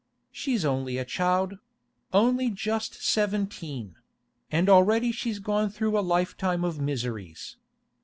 She's 0.31 0.65
only 0.65 0.97
a 0.97 1.05
child—only 1.05 2.49
just 2.49 3.03
seventeen—and 3.05 4.67
already 4.67 5.11
she's 5.11 5.37
gone 5.37 5.69
through 5.69 5.95
a 5.95 6.01
lifetime 6.01 6.63
of 6.63 6.79
miseries. 6.79 7.57